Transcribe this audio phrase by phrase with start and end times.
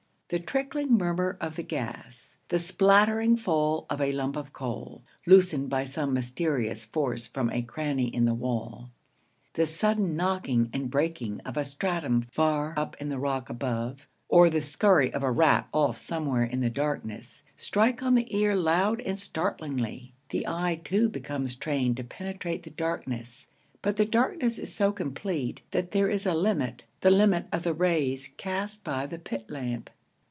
[0.33, 5.69] The trickling murmur of the gas; the spattering fall of a lump of coal, loosened
[5.69, 8.91] by some mysterious force from a cranny in the wall;
[9.55, 14.49] the sudden knocking and breaking of a stratum far up in the rock above; or
[14.49, 19.01] the scurry of a rat off somewhere in the darkness strike on the ear loud
[19.01, 20.13] and startlingly.
[20.29, 23.47] The eye, too, becomes trained to penetrate the darkness;
[23.81, 27.73] but the darkness is so complete that there is a limit, the limit of the
[27.73, 29.89] rays cast by the pit lamp.